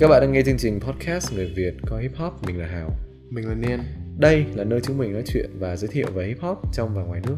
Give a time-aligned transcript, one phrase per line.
[0.00, 2.96] Các bạn đang nghe chương trình podcast Người Việt có hip hop, mình là Hào.
[3.30, 3.80] Mình là Niên.
[4.18, 7.02] Đây là nơi chúng mình nói chuyện và giới thiệu về hip hop trong và
[7.02, 7.36] ngoài nước.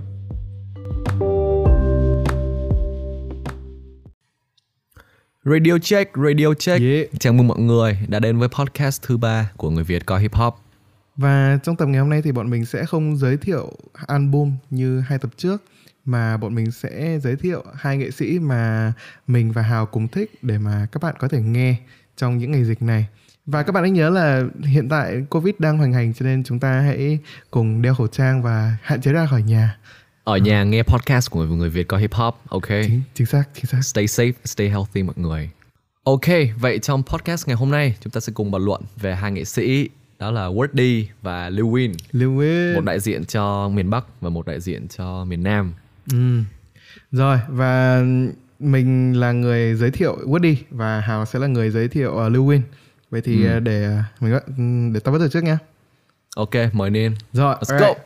[5.45, 6.83] Radio check, radio check.
[6.83, 7.09] Yeah.
[7.21, 10.35] Chào mừng mọi người đã đến với podcast thứ ba của người Việt có hip
[10.35, 10.55] hop.
[11.17, 13.73] Và trong tập ngày hôm nay thì bọn mình sẽ không giới thiệu
[14.07, 15.63] album như hai tập trước
[16.05, 18.93] mà bọn mình sẽ giới thiệu hai nghệ sĩ mà
[19.27, 21.77] mình và Hào cùng thích để mà các bạn có thể nghe
[22.17, 23.07] trong những ngày dịch này.
[23.47, 26.59] Và các bạn hãy nhớ là hiện tại Covid đang hoành hành cho nên chúng
[26.59, 27.19] ta hãy
[27.51, 29.79] cùng đeo khẩu trang và hạn chế ra khỏi nhà.
[30.25, 32.69] Ở nhà nghe podcast của người Việt có hip hop, ok?
[32.69, 33.83] Chính, chính xác, chính xác.
[33.83, 35.51] Stay safe, stay healthy mọi người.
[36.05, 36.27] Ok,
[36.61, 39.45] vậy trong podcast ngày hôm nay chúng ta sẽ cùng bàn luận về hai nghệ
[39.45, 41.49] sĩ đó là Wordy và.
[41.49, 42.75] Lưu Nguyên.
[42.75, 45.73] Một đại diện cho miền Bắc và một đại diện cho miền Nam.
[46.13, 46.43] Ừ.
[47.13, 48.03] Rồi và
[48.63, 52.47] mình là người giới thiệu Woody và Hào sẽ là người giới thiệu uh, Lưu
[52.47, 52.61] Win.
[53.11, 53.57] Vậy thì Ừ.
[53.57, 54.45] uh, để uh, mình bắt-
[54.95, 55.59] để tao bắt đầu trước nha.
[56.37, 57.15] Ok, mời nên.
[57.33, 57.97] Rồi, Let's alright.
[57.97, 58.03] go.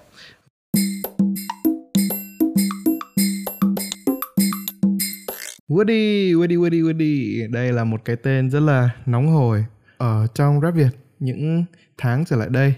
[5.69, 7.47] Woody, Woody, Woody, Woody.
[7.53, 9.65] Đây là một cái tên rất là nóng hổi
[9.99, 10.89] ở trong rap Việt
[11.19, 11.65] những
[11.99, 12.75] tháng trở lại đây.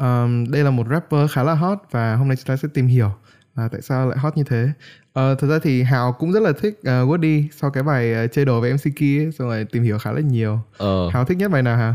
[0.00, 2.86] Um, đây là một rapper khá là hot và hôm nay chúng ta sẽ tìm
[2.86, 3.10] hiểu
[3.56, 4.68] là tại sao lại hot như thế.
[5.12, 8.32] Ờ, thật ra thì Hào cũng rất là thích uh, Woody sau cái bài uh,
[8.32, 10.60] chơi đồ với MC ấy, xong rồi tìm hiểu khá là nhiều.
[10.76, 11.94] Ờ, Hào thích nhất bài nào hả?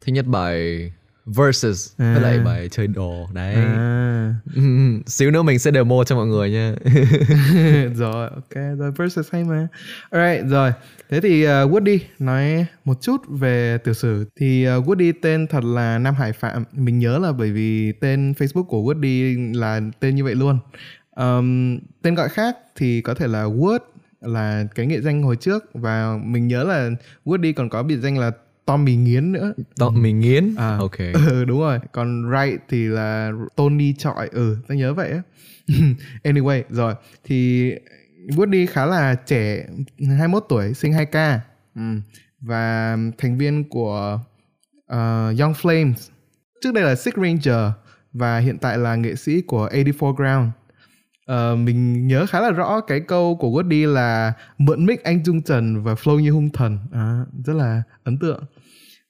[0.00, 0.92] thứ nhất bài
[1.26, 2.12] Versus À.
[2.12, 3.28] với lại bài chơi đồ.
[3.32, 3.54] Đấy.
[3.54, 4.34] À.
[5.06, 6.74] Xíu nữa mình sẽ demo cho mọi người nha.
[7.94, 9.68] rồi ok rồi versus hay mà
[10.10, 10.72] alright rồi
[11.08, 15.64] thế thì uh, Woody nói một chút về tiểu sử thì uh, Woody tên thật
[15.64, 20.16] là Nam Hải Phạm mình nhớ là bởi vì tên Facebook của Woody là tên
[20.16, 20.58] như vậy luôn
[21.16, 23.78] um, tên gọi khác thì có thể là Wood
[24.20, 26.90] là cái nghệ danh hồi trước và mình nhớ là
[27.24, 28.30] Woody còn có biệt danh là
[28.66, 29.52] Tommy Nghiến nữa.
[29.78, 30.54] Đó, mình nghiến.
[30.56, 30.76] À.
[30.78, 30.98] Ok.
[31.28, 31.78] ừ đúng rồi.
[31.92, 34.28] Còn right thì là Tony Chọi.
[34.32, 35.22] Ừ ta nhớ vậy á.
[36.24, 36.94] Anyway rồi.
[37.24, 37.70] Thì
[38.28, 39.66] Woody khá là trẻ
[39.98, 41.38] 21 tuổi sinh 2K
[41.74, 41.82] ừ.
[42.40, 44.20] và thành viên của
[44.92, 45.94] uh, Young Flames.
[46.60, 47.72] Trước đây là Sick Ranger
[48.12, 50.48] và hiện tại là nghệ sĩ của 84 Ground.
[51.26, 55.42] Ờ, mình nhớ khá là rõ cái câu của Woody là mượn mic anh Trung
[55.42, 56.78] Trần và flow như hung thần.
[56.92, 58.44] À, rất là ấn tượng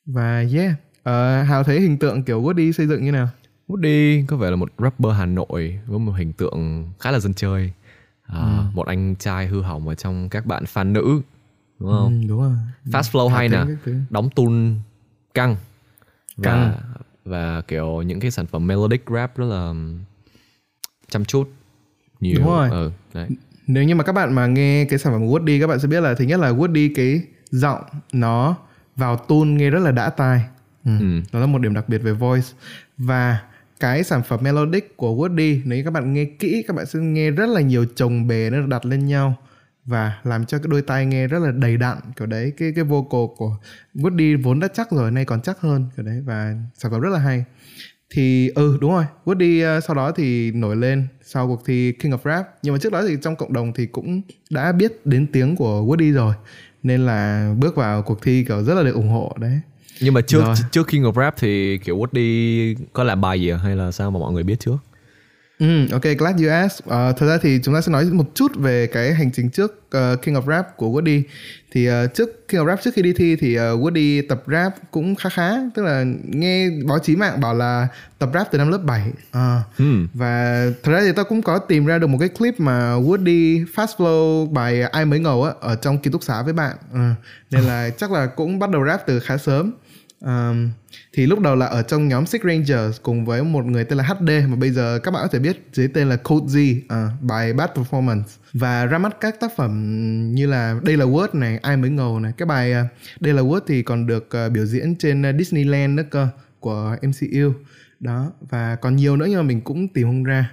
[0.06, 0.72] và yeah
[1.02, 3.28] Ờ, Hào thấy hình tượng kiểu Woody xây dựng như nào
[3.68, 7.34] Woody có vẻ là một rapper Hà Nội với một hình tượng khá là dân
[7.34, 7.72] chơi.
[8.22, 11.20] À, Một anh trai hư hỏng ở trong các bạn fan nữ.
[11.78, 12.20] Đúng không?
[12.22, 12.52] ừ, đúng rồi
[12.84, 13.64] Fast flow hay nè.
[14.10, 14.74] Đóng tune
[15.34, 15.56] căng.
[16.36, 16.72] Và, Căng.
[17.24, 19.74] và kiểu những cái sản phẩm melodic rap rất là
[21.08, 21.50] chăm chút.
[22.20, 22.36] Nhiều.
[22.38, 22.70] Đúng rồi.
[22.70, 23.28] Ừ, đấy.
[23.66, 25.88] Nếu như mà các bạn mà nghe cái sản phẩm của Woody các bạn sẽ
[25.88, 28.56] biết là thứ nhất là Woody cái giọng nó
[28.96, 30.40] vào tune nghe rất là đã tai.
[30.84, 30.90] Ừ.
[31.00, 31.20] Ừ.
[31.32, 32.46] Đó là một điểm đặc biệt về voice
[32.98, 33.40] và
[33.80, 36.98] cái sản phẩm melodic của Woody nếu như các bạn nghe kỹ các bạn sẽ
[36.98, 39.36] nghe rất là nhiều chồng bề nó đặt lên nhau
[39.84, 42.84] và làm cho cái đôi tai nghe rất là đầy đặn kiểu đấy cái cái
[42.84, 43.56] vocal của
[43.94, 47.10] Woody vốn đã chắc rồi nay còn chắc hơn kiểu đấy và sản phẩm rất
[47.10, 47.44] là hay
[48.10, 52.12] thì ừ đúng rồi Woody uh, sau đó thì nổi lên sau cuộc thi King
[52.12, 55.26] of Rap nhưng mà trước đó thì trong cộng đồng thì cũng đã biết đến
[55.32, 56.34] tiếng của Woody rồi
[56.82, 59.60] nên là bước vào cuộc thi kiểu rất là được ủng hộ đấy
[60.00, 60.54] Nhưng mà trước Rồi.
[60.72, 63.56] trước King of Rap thì kiểu Woody có làm bài gì à?
[63.56, 64.76] hay là sao mà mọi người biết trước?
[65.58, 66.86] Ừ, ok, glad you asked.
[66.86, 69.80] Ờ, thật ra thì chúng ta sẽ nói một chút về cái hành trình trước
[69.90, 71.22] ờ, King of Rap của Woody.
[71.72, 74.74] Thì ờ, trước King of Rap trước khi đi thi thì ờ, Woody tập rap
[74.90, 78.70] cũng khá khá, tức là nghe báo chí mạng bảo là tập rap từ năm
[78.70, 79.02] lớp 7.
[79.30, 79.60] Ờ.
[79.78, 80.08] Hmm.
[80.14, 83.64] Và thật ra thì tôi cũng có tìm ra được một cái clip mà Woody
[83.74, 86.76] fast flow bài ai mới ngầu á ở trong ký túc xá với bạn.
[86.92, 87.00] Ờ,
[87.50, 89.72] Nên là chắc là cũng bắt đầu rap từ khá sớm.
[90.26, 90.70] Um,
[91.12, 94.04] thì lúc đầu là ở trong nhóm Six Rangers cùng với một người tên là
[94.04, 97.22] HD mà bây giờ các bạn có thể biết dưới tên là Code Z uh,
[97.22, 98.22] bài Bad Performance
[98.52, 99.72] và ra mắt các tác phẩm
[100.34, 102.32] như là Đây là Word này, Ai mới ngầu này.
[102.36, 102.84] Cái bài ờ,
[103.20, 106.28] Đây là Word thì còn được uh, biểu diễn trên uh, Disneyland nữa cơ
[106.60, 107.52] của MCU.
[108.00, 110.52] Đó và còn nhiều nữa nhưng mà mình cũng tìm không ra.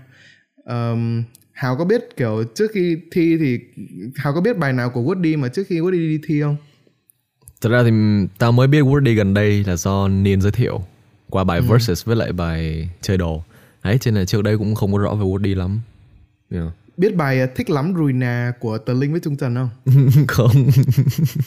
[0.65, 3.59] um, Hào có biết kiểu trước khi thi thì
[4.15, 6.57] Hào có biết bài nào của Woody mà trước khi Woody đi thi không?
[7.63, 7.91] Thật ra thì
[8.37, 10.81] tao mới biết Woody gần đây là do Niên giới thiệu
[11.29, 13.43] qua bài Versus với lại bài chơi đồ.
[13.83, 15.81] Đấy, cho nên là trước đây cũng không có rõ về Woody lắm.
[16.51, 16.65] Yeah.
[16.97, 19.69] Biết bài ờ, thích lắm Rùi Nà của Tờ Linh với Trung Trần không?
[20.27, 20.51] không.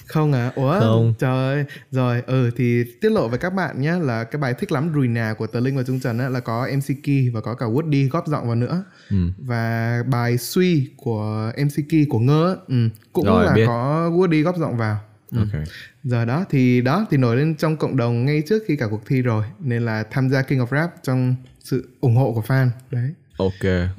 [0.07, 0.53] Không à?
[0.55, 0.81] Ủa?
[0.81, 1.15] Không.
[1.19, 1.65] Trời ơi.
[1.91, 5.09] Rồi, ừ thì tiết lộ với các bạn nhé là cái bài thích lắm Rùi
[5.09, 7.67] Nà của Tờ Linh và Trung Trần á, là có MC Key và có cả
[7.67, 8.85] Woody góp giọng vào nữa.
[9.11, 9.17] Ừ.
[9.39, 13.65] Và bài Suy của MC Key của Ngơ ừ, cũng Rồi, là biết.
[13.67, 15.01] có Woody góp giọng vào.
[15.33, 15.63] Ok
[16.05, 19.03] Giờ đó thì đó thì nổi lên trong cộng đồng ngay trước khi cả cuộc
[19.07, 22.69] thi rồi nên là tham gia King of Rap trong sự ủng hộ của fan.
[22.91, 23.15] Đấy.
[23.39, 23.91] ok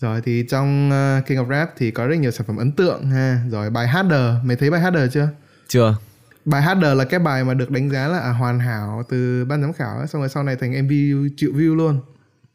[0.00, 3.06] Rồi thì trong uh, King of Rap thì có rất nhiều sản phẩm ấn tượng
[3.06, 3.44] ha.
[3.50, 5.28] Rồi bài Harder, mày thấy bài Harder chưa?
[5.68, 5.96] chưa
[6.44, 9.62] Bài Harder là cái bài mà được đánh giá là à, hoàn hảo từ ban
[9.62, 10.92] giám khảo ấy, xong rồi sau này thành MV
[11.36, 12.00] triệu view luôn.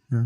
[0.10, 0.18] À.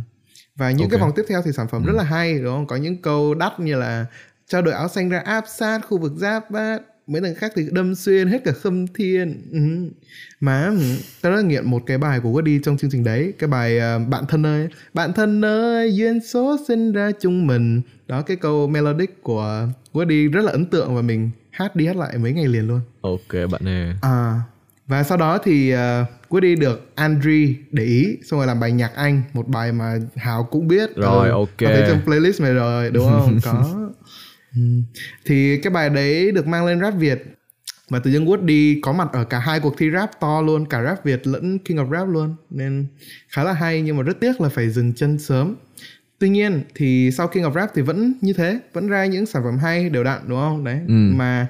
[0.56, 1.08] Và những cái Ok.
[1.08, 2.68] vòng tiếp theo thì sản phẩm rất là hay đúng không?
[2.68, 4.06] Có những câu đắt như là
[4.52, 7.68] cho đội áo xanh ra áp sát khu vực giáp bát mấy thằng khác thì
[7.72, 9.42] đâm xuyên hết cả khâm thiên.
[9.52, 9.60] Ừ.
[10.40, 10.78] mà ừ,
[11.22, 13.34] tao rất nghiện một cái bài của Woody trong chương trình đấy.
[13.40, 14.68] Cái bài à, bạn thân ơi.
[14.94, 17.82] Bạn thân ơi duyên số sinh ra chung mình.
[18.08, 21.96] Đó cái câu melodic của Woody rất là ấn tượng và mình hát đi hát
[21.96, 22.80] lại mấy ngày liền luôn.
[23.02, 24.42] Ok bạn này À,
[24.88, 25.80] và sau đó thì uh,
[26.30, 30.44] Woody được Andre để ý xong rồi làm bài nhạc Anh một bài mà Hào
[30.44, 30.96] cũng biết.
[30.96, 31.50] Rồi, Ừ, ok.
[31.58, 33.40] có thấy trong playlist này rồi đúng không?
[33.44, 33.81] Có
[34.56, 34.62] Ừ.
[35.26, 37.24] thì cái bài đấy được mang lên rap Việt
[37.90, 40.84] và tự dưng Woody có mặt ở cả hai cuộc thi rap to luôn cả
[40.84, 42.88] rap Việt lẫn King of Rap luôn nên
[43.30, 45.56] khá là hay nhưng mà rất tiếc là phải dừng chân sớm
[46.22, 49.44] Tuy nhiên thì sau King of Rap thì vẫn như thế, vẫn ra những sản
[49.44, 50.64] phẩm hay đều đặn đúng không?
[50.64, 50.80] Đấy.
[50.88, 50.94] Ừ.
[50.94, 51.48] Mà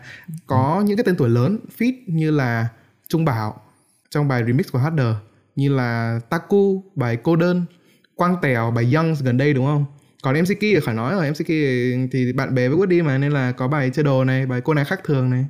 [0.47, 2.67] có những cái tên tuổi lớn feat như là
[3.07, 3.61] Trung Bảo
[4.09, 5.15] trong bài remix của Harder,
[5.55, 7.65] như là Taku bài Cô đơn,
[8.15, 9.85] Quang Tèo bài Young gần đây đúng không?
[10.23, 13.31] Còn MC Ki khỏi nói rồi, MC Ki thì bạn bè với Woody mà nên
[13.31, 15.45] là có bài chơi đồ này, bài cô này khác thường này.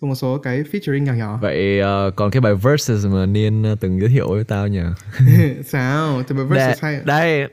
[0.00, 1.38] Xong một số cái featuring nhỏ nhỏ.
[1.42, 4.80] vậy ờ, còn cái bài verses mà niên ờ, từng giới thiệu với tao nhỉ
[5.64, 6.22] Sao?
[6.28, 7.00] Thì bài đây, versus hay.
[7.04, 7.48] đây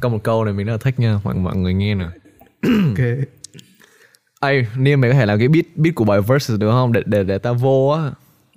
[0.00, 2.04] có một câu này mình rất là thích nha mọi mọi người nghe nè
[2.62, 2.98] Ok.
[4.40, 6.92] Ê, Niên mày có thể làm cái beat beat của bài verses được không?
[6.92, 8.10] Để để để tao vô á.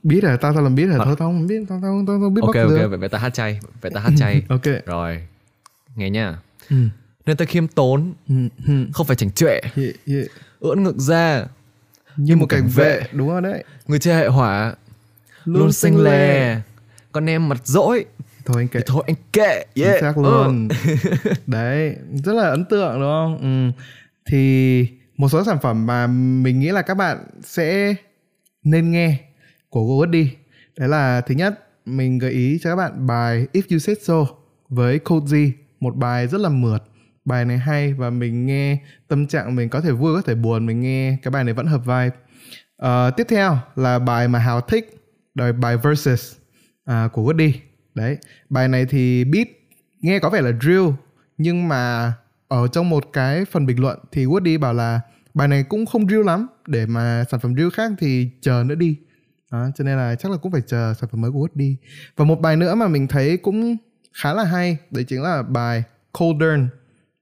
[0.04, 2.30] Biết à, tao tao làm biết à, thôi tao không biết, tao tao tao, tao
[2.30, 2.88] biết Ok ok, được.
[2.88, 4.42] vậy vậy tao hát chay, vậy tao hát chay.
[4.50, 4.66] Ok.
[4.86, 5.22] Rồi.
[5.96, 6.38] Nghe nha.
[7.25, 7.30] Ừ.
[7.30, 8.36] Nên ta khiêm tốn, Ừ,
[8.68, 8.74] ừ.
[8.94, 10.25] không phải chảnh chọe, Yeah, yeah.
[10.60, 11.45] ưỡn ngực ra,
[12.18, 13.00] như một cảnh cảnh vệ.
[13.00, 14.75] vệ đúng rồi đấy người chơi hệ hỏa,
[15.45, 16.62] luôn, xanh lè.
[17.12, 18.06] Con em mặt dỗi,
[18.45, 19.66] thôi anh thì thôi anh kệ.
[19.75, 20.16] chính Yeah.
[20.16, 20.22] Ừ.
[20.24, 20.68] luôn
[21.48, 23.81] đấy rất là ấn tượng đúng không ừ.
[24.25, 24.88] thì
[25.18, 27.95] một số sản phẩm mà mình nghĩ là các bạn sẽ
[28.63, 29.18] nên nghe
[29.69, 30.27] của Woody
[30.77, 34.25] đấy là thứ nhất mình gợi ý cho các bạn bài If You Said So
[34.69, 36.83] với Koji một bài rất là mượt
[37.25, 38.77] bài này hay và mình nghe
[39.07, 41.66] tâm trạng mình có thể vui có thể buồn mình nghe cái bài này vẫn
[41.66, 42.12] hợp vibe.
[42.83, 44.95] Uh, tiếp theo là bài mà Hào thích
[45.36, 46.36] đời bài Versus
[46.92, 47.51] uh, của Woody.
[47.95, 48.18] Đấy
[48.50, 49.48] bài này thì beat
[50.01, 50.86] nghe có vẻ là drill
[51.38, 52.13] nhưng mà
[52.48, 55.01] ở trong một cái phần bình luận thì Woody bảo là
[55.33, 58.75] bài này cũng không drill lắm để mà sản phẩm drill khác thì chờ nữa
[58.75, 58.98] đi.
[59.51, 61.75] Đó, cho nên là chắc là cũng phải chờ sản phẩm mới của Woody.
[62.16, 63.77] Và một bài nữa mà mình thấy cũng
[64.13, 65.83] khá là hay đấy chính là bài
[66.19, 66.68] Coldern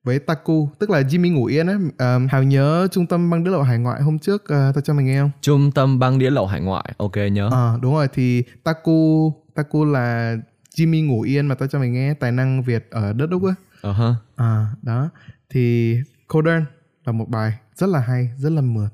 [0.03, 3.51] với Taku tức là Jimmy ngủ yên ấy Ờm, Hào nhớ trung tâm băng đĩa
[3.51, 6.29] lậu hải ngoại hôm trước ờ, tao cho mày nghe không Trung tâm băng đĩa
[6.29, 6.93] lậu hải ngoại.
[6.97, 7.49] Ok nhớ.
[7.51, 10.35] Ờ đúng rồi thì Taku Taku là
[10.77, 13.53] Jimmy ngủ yên mà tao cho mày nghe tài năng Việt ở đất Úc á.
[13.81, 14.15] Ờ ha.
[14.35, 15.09] À đó
[15.49, 15.95] thì
[16.27, 16.65] Codern
[17.05, 18.89] là một bài rất là hay, rất là mượt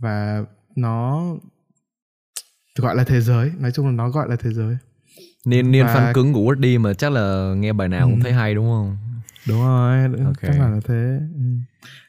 [0.00, 0.44] và
[0.76, 1.22] nó
[2.78, 4.76] gọi là thế giới, nói chung là nó gọi là thế giới.
[5.46, 8.20] Niên niên Và- fan cứng của Woody mà chắc là nghe bài nào cũng Ừ.
[8.22, 8.96] thấy hay đúng không?
[9.48, 10.42] Đúng rồi, Ok.
[10.42, 11.18] chắc là thế.
[11.34, 11.42] Ừ.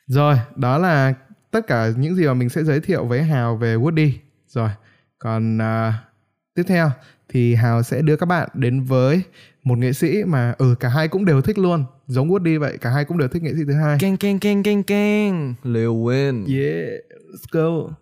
[0.07, 1.13] Rồi, đó là
[1.51, 4.11] tất cả những gì mà mình sẽ giới thiệu với Hào về Woody.
[4.47, 4.69] Rồi,
[5.19, 6.03] còn à,
[6.55, 6.91] tiếp theo
[7.29, 9.21] thì Hào sẽ đưa các bạn đến với
[9.63, 12.89] một nghệ sĩ mà ừ cả hai cũng đều thích luôn, giống Woody vậy, cả
[12.89, 13.97] hai cũng đều thích nghệ sĩ thứ hai.
[13.99, 15.55] Keng keng keng keng keng.
[15.63, 16.59] Lil Wayne.
[16.59, 16.89] Yeah,
[17.31, 17.93] let's go.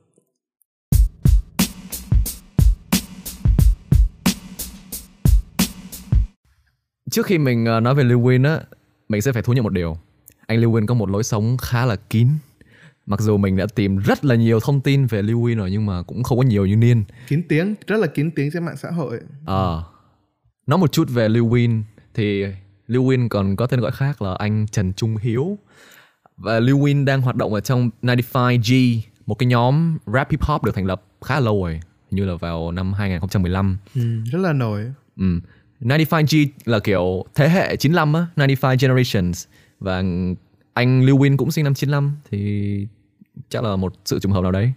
[7.12, 8.60] Trước khi mình ờ, nói về Lil Wayne á,
[9.10, 9.98] mình sẽ phải thú nhận một điều.
[10.48, 12.28] Anh Wayne có một lối sống khá là kín.
[13.06, 16.04] Mặc dù mình đã tìm rất là nhiều thông tin về Wayne rồi nhưng mà
[16.04, 17.04] cũng không có nhiều như Niên.
[17.28, 19.20] Kín tiếng, rất là kín tiếng trên mạng xã hội.
[19.46, 19.84] Ờ.
[20.68, 21.82] Nói một chút về Wayne
[22.14, 22.46] thì
[22.88, 25.58] Wayne còn có tên gọi khác là anh Trần Trung Hiếu.
[26.38, 30.76] Và Wayne đang hoạt động ở trong 95G, một cái nhóm rap hip hop được
[30.76, 31.80] thành lập khá lâu rồi,
[32.12, 33.78] như là vào năm 2015.
[33.96, 34.92] Ừ, rất là nổi.
[35.18, 35.40] Ừ.
[35.82, 39.46] 95G là kiểu thế hệ 95 á, 95 Generations
[39.80, 40.04] và
[40.74, 42.88] anh Lưu Win cũng sinh năm 95 thì
[43.50, 44.74] chắc là một sự trùng hợp nào đấy.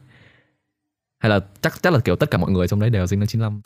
[1.18, 3.26] Hay là chắc chắc là kiểu tất cả mọi người trong đấy đều sinh năm
[3.26, 3.60] 95.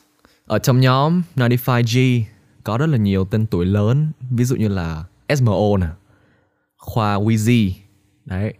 [0.45, 2.21] Ở trong nhóm 95G
[2.63, 5.03] có rất là nhiều tên tuổi lớn, ví dụ như là
[5.35, 5.87] SMO nè,
[6.77, 7.71] Khoa Weezy.
[8.25, 8.53] Đấy.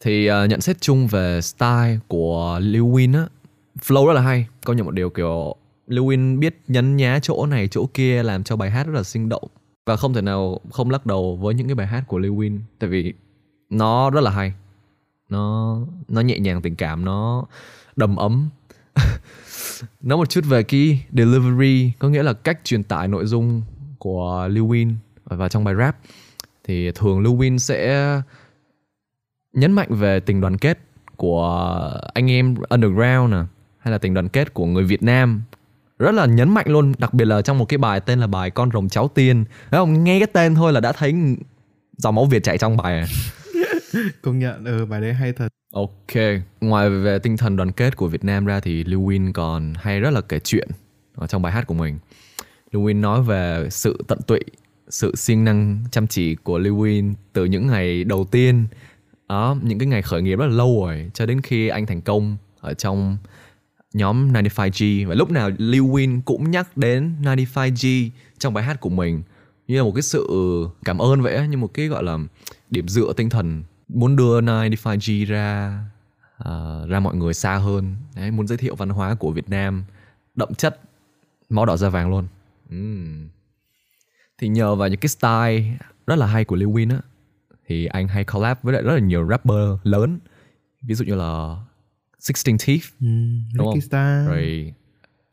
[0.00, 3.26] Thì uh, nhận xét chung về style của Lưu Win á,
[3.82, 4.46] flow rất là hay.
[4.64, 5.56] Công nhận một điều kiểu
[5.90, 9.28] Lewin biết nhấn nhá chỗ này, chỗ kia làm cho bài hát rất là sinh
[9.28, 9.48] động.
[9.86, 12.90] Và không thể nào không lắc đầu với những cái bài hát của Lewin, tại
[12.90, 13.12] vì
[13.70, 14.54] nó rất là hay.
[15.28, 15.76] nó
[16.08, 17.46] nó nhẹ nhàng tình cảm, nó
[17.96, 18.48] đầm ấm.
[20.00, 23.62] Nói một chút về cái delivery, có nghĩa là cách truyền tải nội dung
[23.98, 24.94] của Lewin
[25.24, 25.96] và vào trong bài rap.
[26.64, 28.22] Thì thường Lewin sẽ
[29.52, 30.78] nhấn mạnh về tình đoàn kết
[31.16, 33.42] của anh em underground nè,
[33.78, 35.42] hay là tình đoàn kết của người Việt Nam
[36.00, 38.50] rất là nhấn mạnh luôn đặc biệt là trong một cái bài tên là bài
[38.50, 41.14] con rồng cháu tiên thấy không nghe cái tên thôi là đã thấy
[41.96, 43.06] dòng máu Việt chạy trong bài à.
[44.22, 46.22] công nhận ừ bài đấy hay thật Ok,
[46.60, 50.00] ngoài về tinh thần đoàn kết của Việt Nam ra thì Lưu Win còn hay
[50.00, 50.68] rất là kể chuyện
[51.14, 51.98] ở trong bài hát của mình.
[52.72, 54.40] Lưu Win nói về sự tận tụy,
[54.88, 58.66] sự siêng năng chăm chỉ của Lưu Win từ những ngày đầu tiên,
[59.28, 62.00] đó, những cái ngày khởi nghiệp rất là lâu rồi cho đến khi anh thành
[62.00, 63.16] công ở trong
[63.92, 68.90] nhóm 95G và lúc nào Lil Win cũng nhắc đến 95G trong bài hát của
[68.90, 69.22] mình.
[69.68, 70.26] Như là một cái sự
[70.84, 72.18] cảm ơn vậy như một cái gọi là
[72.70, 75.78] điểm dựa tinh thần muốn đưa 95G ra
[76.42, 77.96] uh, ra mọi người xa hơn.
[78.16, 79.84] Đấy muốn giới thiệu văn hóa của Việt Nam
[80.34, 80.80] đậm chất
[81.48, 82.26] máu đỏ da vàng luôn.
[82.74, 83.28] Uhm.
[84.38, 87.00] thì nhờ vào những cái style rất là hay của Lil Win á
[87.66, 90.18] thì anh hay collab với lại rất là nhiều rapper lớn.
[90.82, 91.56] Ví dụ như là
[92.20, 93.06] Sixteen Teeth ừ,
[93.54, 93.80] đúng không?
[93.80, 94.26] Star.
[94.28, 94.74] rồi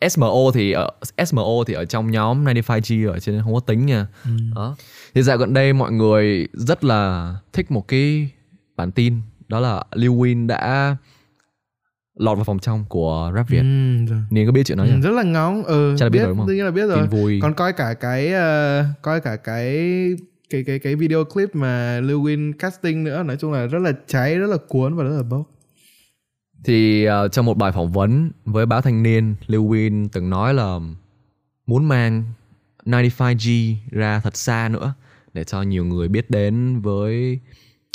[0.09, 0.89] SMO thì ở
[1.25, 4.07] SMO thì ở trong nhóm 95G ở trên không có tính nha.
[4.23, 4.29] Ừ.
[4.55, 4.75] Đó.
[5.15, 8.29] Thì dạo gần đây mọi người rất là thích một cái
[8.75, 10.95] bản tin đó là Lil Win đã
[12.19, 13.59] lọt vào phòng trong của rap Việt.
[13.61, 14.19] Ừ, rồi.
[14.29, 15.01] Niên có biết chuyện đó Ừ, nhỉ?
[15.01, 16.47] rất là ngóng ừ Chắc là biết rồi đúng không?
[16.47, 17.39] đương nhiên là biết rồi Tin vui.
[17.41, 19.75] còn coi cả cái ờ, coi cả cái
[20.49, 23.91] cái cái cái video clip mà Lil Win casting nữa nói chung là rất là
[24.07, 25.49] cháy rất là cuốn và rất là bốc
[26.63, 30.53] thì uh, trong một bài phỏng vấn với báo Thanh niên, Lưu Win từng nói
[30.53, 30.79] là
[31.67, 32.23] muốn mang
[32.85, 34.93] 95G ra thật xa nữa
[35.33, 37.39] để cho nhiều người biết đến với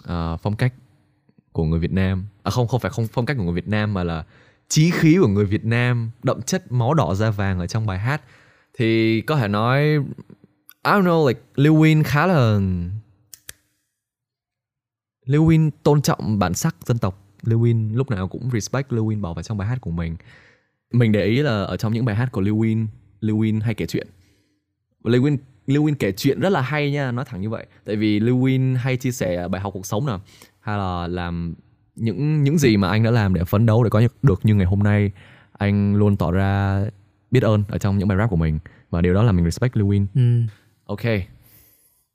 [0.05, 0.75] uh, phong cách
[1.53, 2.27] của người Việt Nam.
[2.43, 4.25] À không, không phải không phong cách của người Việt Nam mà là
[4.69, 7.99] chí khí của người Việt Nam, đậm chất máu đỏ da vàng ở trong bài
[7.99, 8.23] hát.
[8.79, 9.83] Thì có thể nói
[10.85, 12.61] I don't know like Lil Win khá là
[15.25, 19.03] Lil Win tôn trọng bản sắc dân tộc Lil Win lúc nào cũng respect Lil
[19.03, 20.17] Win bỏ vào trong bài hát của mình.
[20.93, 22.87] Mình để ý là ở trong những bài hát của Lil Win
[23.21, 24.07] Lil Win hay kể chuyện.
[25.03, 27.67] Và Lil Win Lil Win kể chuyện rất là hay nha nói thẳng như vậy.
[27.85, 30.21] Tại vì Lil Win hay chia sẻ bài học cuộc sống nào
[30.61, 31.55] hay là làm
[31.97, 34.67] những những gì mà anh đã làm để phấn đấu để có được như ngày
[34.67, 35.11] hôm nay
[35.53, 36.85] anh luôn tỏ ra
[37.31, 38.59] biết ơn ở trong những bài rap của mình.
[38.91, 40.53] Và điều đó là mình respect Lil Win ừ.
[40.87, 41.03] Ok.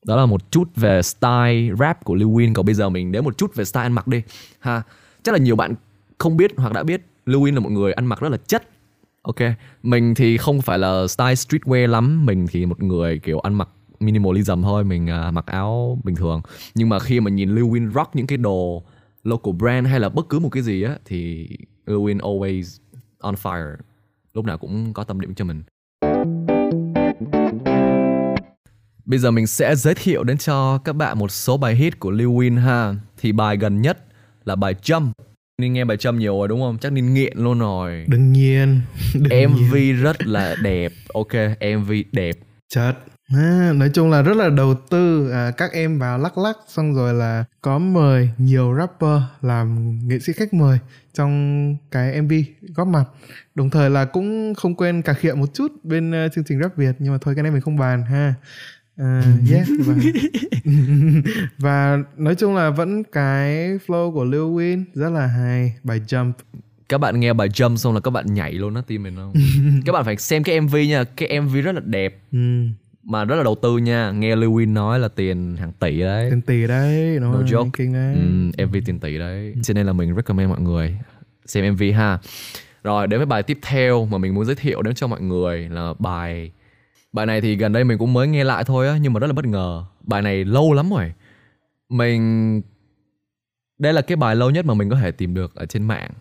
[0.06, 3.24] Đó là một chút về style rap của Lil Win Còn bây giờ mình đến
[3.24, 4.22] một chút về style ăn mặc đi
[4.60, 4.84] ha
[5.28, 5.76] Chắc là nhiều bạn
[6.18, 8.68] không biết hoặc đã biết Lil là một người ăn mặc rất là chất.
[9.22, 9.36] Ok
[9.84, 12.26] Mình thì không phải là style streetwear lắm.
[12.26, 13.70] Mình thì một người kiểu ăn mặc
[14.00, 16.42] minimalism thôi Mình uh, mặc áo bình thường.
[16.76, 18.84] Nhưng mà khi mà nhìn Lil rock những cái đồ
[19.24, 21.48] local brand hay là bất cứ một cái gì á Thì
[21.86, 22.80] Lil always
[23.20, 23.76] on fire.
[24.34, 25.64] Lúc nào cũng có tâm điểm cho mình.
[29.06, 32.12] Bây giờ mình sẽ giới thiệu đến cho các bạn một số bài hit của
[32.12, 32.96] Lil Win ha.
[33.18, 34.07] Thì bài gần nhất
[34.48, 35.12] là bài Jump.
[35.62, 36.78] Nên nghe bài Jump nhiều rồi đúng không?
[36.82, 38.06] Chắc nên nghiện luôn rồi.
[38.08, 38.82] đương nhiên
[39.14, 40.02] đương MV nhiên.
[40.02, 40.92] rất là đẹp.
[41.14, 41.34] Ok,
[41.80, 42.36] MV đẹp.
[42.74, 42.96] chật
[43.34, 46.94] à, nói chung là rất là đầu tư à, các em vào lắc lắc xong
[46.96, 50.80] rồi là có mời nhiều rapper làm nghệ sĩ khách mời
[51.14, 52.34] trong cái MV
[52.76, 53.04] góp mặt
[53.56, 56.78] đồng thời là cũng không quên cà khịa một chút bên ờ, chương trình rap
[56.78, 58.34] Việt nhưng mà thôi cái này mình không bàn ha
[58.98, 59.94] À, yes và,
[61.58, 66.32] và nói chung là vẫn cái flow của Lil Win rất là hay bài Jump
[66.90, 69.34] Các bạn nghe bài Jump xong là các bạn nhảy luôn đó tim mình không?
[69.86, 71.04] các bạn phải xem cái MV nha.
[71.04, 72.20] Cái MV rất là đẹp.
[72.32, 72.38] ừ,
[73.04, 74.12] Mà rất là đầu tư nha.
[74.12, 76.28] Nghe Lil Win nói là tiền hàng tỷ đấy.
[76.30, 77.70] tiền tỷ đấy nó No joke.
[77.74, 78.16] kinh đấy
[78.58, 80.98] Ừ, MV tiền tỷ đấy Cho nên là mình recommend mọi người
[81.46, 82.20] Xem MV ha
[82.84, 85.70] Rồi đến với bài tiếp theo mà mình muốn giới thiệu đến cho mọi người
[85.70, 86.52] là bài
[87.12, 89.28] Bài này thì gần đây mình cũng mới nghe lại thôi á Nhưng mà rất
[89.28, 89.84] là bất ngờ.
[90.02, 91.14] Bài này lâu lắm rồi.
[91.90, 92.62] Mình
[93.80, 96.12] Đây là cái bài lâu nhất mà mình có thể tìm được ở trên mạng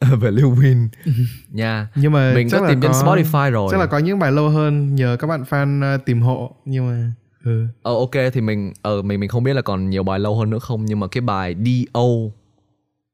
[0.20, 0.88] Về Lil Win
[1.50, 1.88] Nha.
[1.94, 3.68] Nhưng mà Mình chắc có là tìm trên Spotify rồi.
[3.70, 6.86] chắc là có những bài lâu hơn nhờ các bạn fan ờ, tìm hộ nhưng
[6.88, 7.12] mà
[7.44, 7.66] ừ.
[7.82, 10.50] Ờ ok thì mình ờ mình mình không biết là còn nhiều bài lâu hơn
[10.50, 12.02] nữa không nhưng mà cái bài DO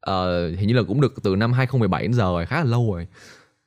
[0.01, 2.95] ờ hình như là cũng được từ năm 2017 đến giờ rồi, khá là lâu
[2.95, 3.07] rồi.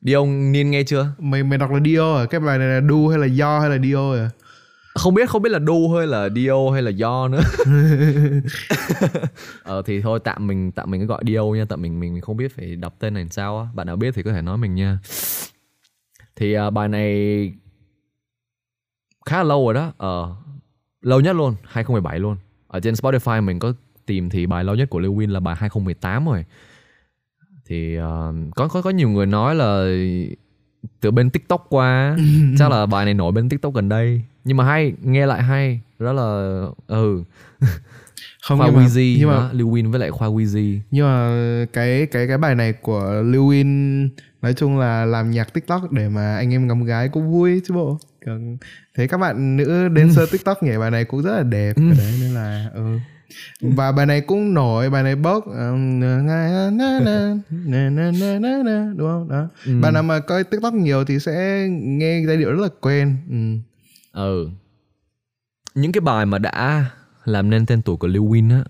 [0.02, 1.08] DO Niên nghe chưa?
[1.20, 3.70] mày mày đọc là Dio à cái bài này là Du hay là Do hay
[3.70, 4.30] là Dio à
[4.96, 7.42] Không biết không biết là đu hay là DO hay là do nữa.
[9.64, 12.22] ờ thì thôi tạm mình tạm mình cứ gọi DO nha, tạm mình mình mình
[12.22, 13.66] không biết phải đọc tên này làm sao á.
[13.74, 15.00] Bạn nào biết thì có thể nói mình nha.
[16.36, 17.54] Thì à, bài này
[19.26, 19.94] khá là lâu rồi đó.
[19.98, 20.36] Ờ
[21.02, 22.38] lâu nhất luôn, 2017 luôn.
[22.68, 23.74] Ở trên Spotify mình có
[24.06, 26.46] tìm thì bài lâu nhất của Wayne là bài 2018 rồi
[27.70, 29.86] thì uh, có có có nhiều người nói là
[31.02, 32.18] từ bên TikTok qua
[32.60, 34.22] chắc là bài này nổi bên TikTok gần đây.
[34.44, 35.82] Nhưng mà hay nghe lại hay.
[36.00, 37.24] Rất là ừ.
[38.44, 40.80] Không khoa nhưng mà, Weezy nhưng mà đó, Lil Wayne với lại khoa Weezy.
[40.92, 44.08] Nhưng mà cái cái cái bài này của Lil Wayne
[44.42, 47.74] nói chung là làm nhạc TikTok để mà anh em ngắm gái cũng vui chứ
[47.74, 48.58] bộ còn
[48.96, 51.74] thế các bạn nữ đến dancer tiktok nhảy bài này cũng rất là đẹp.
[51.76, 51.84] Ừ.
[51.98, 53.00] Đấy nên là ừ.
[53.62, 55.46] Và bài này cũng nổi bài này bốc
[58.98, 59.28] đúng không?
[59.30, 59.48] Đó.
[59.66, 59.82] Ừ.
[59.82, 63.18] bạn nào mà coi tiktok nhiều thì sẽ nghe giai điệu rất là quen.
[63.30, 63.58] Ừ.
[64.22, 64.50] ừ.
[65.76, 66.86] Những cái bài mà đã
[67.26, 68.64] làm nên tên tuổi của Lil Win á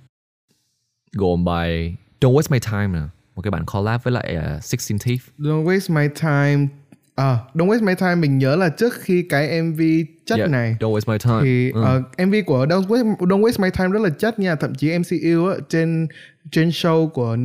[1.14, 4.98] gồm bài Don't Waste My Time nè một cái bản collab với lại uh, 16
[4.98, 6.68] Thief Don't Waste My Time
[7.16, 9.82] à, Don't waste my time mình nhớ là trước khi cái MV
[10.26, 10.76] chất Yeah, này.
[10.80, 11.40] Don't Waste My Time.
[11.44, 11.84] Thì Ừ.
[11.84, 14.56] ờ, MV của Don't Waste, Don't Waste My Time rất là chất nha.
[14.56, 16.08] Thậm chí MC Yêu á, trên
[16.52, 17.38] trên show của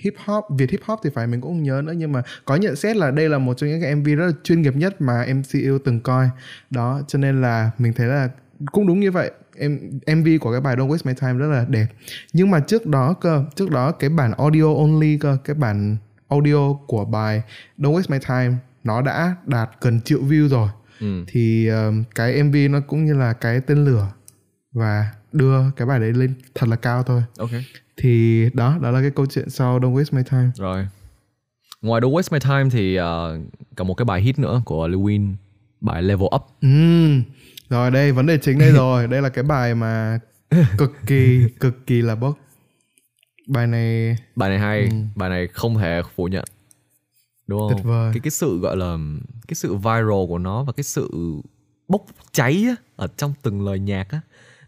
[0.00, 1.92] hip hop Việt hip hop thì phải mình cũng không nhớ nữa.
[1.96, 4.32] Nhưng mà có nhận xét là đây là một trong những cái MV rất là
[4.44, 6.28] chuyên nghiệp nhất mà MC Yêu từng coi.
[6.70, 8.28] Đó cho nên là mình thấy là
[8.72, 9.30] cũng đúng như vậy.
[9.56, 11.86] Em MV của cái bài Don't Waste My Time rất là đẹp.
[12.32, 15.96] Nhưng mà trước đó cơ trước đó cái bản audio only cơ cái bản
[16.28, 17.42] audio của bài
[17.78, 20.68] Don't Waste My Time nó đã đạt gần triệu view rồi.
[21.00, 21.24] Ừ.
[21.28, 24.08] thì um, cái MV nó cũng như là cái tên lửa
[24.72, 27.22] và đưa cái bài đấy lên thật là cao thôi.
[27.38, 27.50] Ok.
[27.96, 30.50] Thì đó đó là cái câu chuyện sau Don't Waste My Time.
[30.56, 30.86] Rồi.
[31.82, 33.04] Ngoài Don't Waste My Time thì uh,
[33.76, 35.34] còn một cái bài hit nữa của Wayne
[35.80, 36.42] bài Level Up.
[36.60, 37.22] Ừm,
[37.68, 39.06] rồi đây vấn đề chính đây rồi.
[39.06, 40.18] Đây là cái bài mà
[40.78, 42.38] cực kỳ cực kỳ là bốc.
[43.48, 44.80] Bài này bài này hay.
[44.80, 44.96] Ừ.
[45.16, 46.44] bài này không thể phủ nhận
[47.52, 48.10] đúng không Tuyệt vời.
[48.14, 48.98] cái cái sự gọi là
[49.48, 51.10] cái sự viral của nó và cái sự
[51.88, 54.20] bốc cháy á, ở trong từng lời nhạc á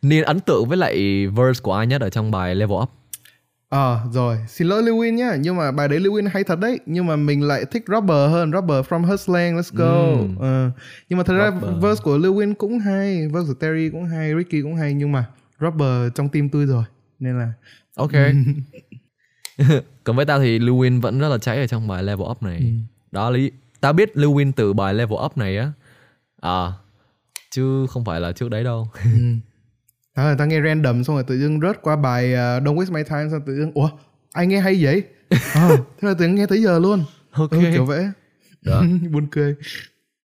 [0.02, 2.90] nên ấn tượng với lại verse của ai nhất ở trong bài Level Up
[3.68, 7.06] Ờ rồi, xin lỗi Wayne nhá, nhưng mà bài đấy Wayne hay thật đấy, nhưng
[7.06, 10.20] mà mình lại thích Robber hơn, Robber from Her Slang, let's go.
[10.20, 10.36] Ừm.
[10.36, 10.70] Ờ,
[11.08, 11.82] nhưng mà thật ra Robber.
[11.82, 15.26] verse của Wayne cũng hay, verse của Terry cũng hay, Ricky cũng hay, nhưng mà
[15.60, 16.84] Robber trong tim tôi rồi,
[17.18, 17.52] nên là
[17.96, 18.12] ok
[20.04, 22.58] còn với tao thì Wayne vẫn rất là cháy ở trong bài Level Up này
[22.58, 22.64] Ừ.
[23.10, 25.72] đó lý tao biết Wayne từ bài Level Up này á
[26.40, 26.72] à
[27.50, 28.88] chứ không phải là trước đấy đâu
[30.16, 32.92] đó là ta nghe random xong rồi tự dưng rớt qua bài uh, Don't Waste
[32.92, 33.90] My Time xong tự dưng ủa
[34.32, 35.02] ai nghe hay vậy?
[35.54, 37.04] Ờ, thế là tự dưng nghe tới giờ luôn.
[37.30, 38.08] ok Ừ, kiểu vậy.
[38.62, 38.82] Đó.
[39.10, 39.54] Buồn cười.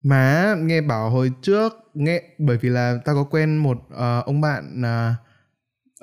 [0.03, 4.41] Mà nghe bảo hồi trước nghe bởi vì là ta có quen một ờ, ông
[4.41, 5.15] bạn ờ,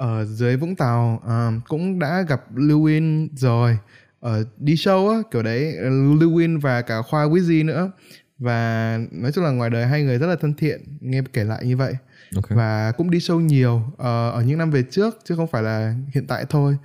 [0.01, 3.77] ở dưới Vũng Tàu ờ, cũng đã gặp Lưu Win rồi.
[4.19, 5.73] Ở đi show á kiểu đấy
[6.19, 7.91] Lưu Win và cả Khoa Wizzy nữa.
[8.39, 11.65] Và nói chung là ngoài đời hai người rất là thân thiện nghe kể lại
[11.65, 11.93] như vậy.
[12.35, 12.49] Ok.
[12.49, 15.95] Và cũng đi show nhiều ờ, ở những năm về trước chứ không phải là
[16.13, 16.77] hiện tại thôi.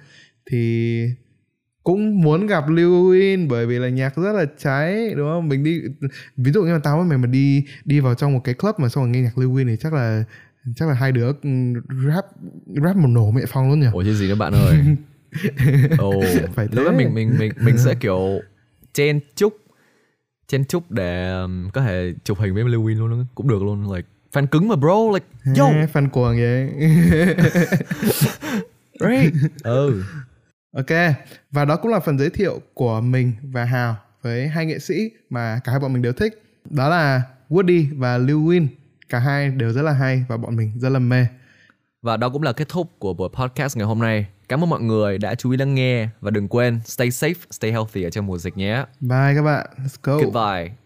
[0.50, 1.04] Thì
[1.82, 5.48] cũng muốn gặp Lưu Win bởi vì là nhạc rất là cháy đúng không?
[5.48, 5.80] Mình đi
[6.36, 8.74] ví dụ như là tao với mày mà đi đi vào trong một cái club
[8.78, 10.24] mà xong rồi nghe nhạc Lưu Win thì chắc là
[10.76, 11.48] chắc là hai đứa ừ,
[12.08, 12.26] rap
[12.84, 14.78] rap một nổ mẹ phong luôn nhỉ Ủa chứ gì nữa bạn ơi
[15.98, 16.22] Ồ
[16.54, 16.96] Phải Lúc đó thế.
[16.96, 18.40] mình mình mình mình sẽ kiểu
[18.94, 19.56] chen chúc
[20.48, 24.08] chen chúc để um, có thể chụp hình với Wayne luôn cũng được luôn like
[24.32, 25.26] fan cứng mà bro like
[25.58, 26.70] yo À, fan cuồng vậy
[29.00, 30.02] right ừ
[30.76, 30.86] Ok,
[31.50, 35.10] và đó cũng là phần giới thiệu của mình và Hào với hai nghệ sĩ
[35.30, 36.42] mà cả hai bọn mình đều thích.
[36.70, 38.66] Đó là Woody và Lil Win.
[39.08, 41.26] Cả hai đều rất là hay và bọn mình rất là mê.
[42.02, 44.80] và đó cũng là kết thúc của buổi podcast ngày hôm nay cảm ơn mọi
[44.80, 48.26] người đã chú ý lắng nghe và đừng quên stay safe stay healthy ở trong
[48.26, 50.18] mùa dịch nhé Bye các bạn, let's go.
[50.18, 50.85] goodbye